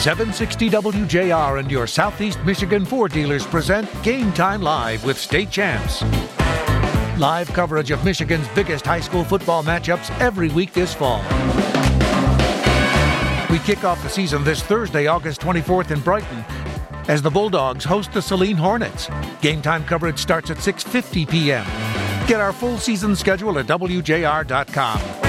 760 0.00 0.70
WJR 0.70 1.60
and 1.60 1.70
your 1.70 1.86
Southeast 1.86 2.40
Michigan 2.46 2.86
Ford 2.86 3.12
dealers 3.12 3.46
present 3.46 3.86
Game 4.02 4.32
Time 4.32 4.62
Live 4.62 5.04
with 5.04 5.18
state 5.18 5.50
champs. 5.50 6.02
Live 7.18 7.52
coverage 7.52 7.90
of 7.90 8.02
Michigan's 8.02 8.48
biggest 8.54 8.86
high 8.86 9.00
school 9.00 9.24
football 9.24 9.62
matchups 9.62 10.10
every 10.18 10.48
week 10.48 10.72
this 10.72 10.94
fall. 10.94 11.20
We 13.50 13.58
kick 13.58 13.84
off 13.84 14.02
the 14.02 14.08
season 14.08 14.42
this 14.42 14.62
Thursday, 14.62 15.06
August 15.06 15.42
24th 15.42 15.90
in 15.90 16.00
Brighton, 16.00 16.46
as 17.08 17.20
the 17.20 17.30
Bulldogs 17.30 17.84
host 17.84 18.10
the 18.12 18.22
Saline 18.22 18.56
Hornets. 18.56 19.10
Game 19.42 19.60
time 19.60 19.84
coverage 19.84 20.18
starts 20.18 20.50
at 20.50 20.56
6:50 20.56 21.28
p.m. 21.28 21.66
Get 22.26 22.40
our 22.40 22.54
full 22.54 22.78
season 22.78 23.14
schedule 23.14 23.58
at 23.58 23.66
WJR.com. 23.66 25.19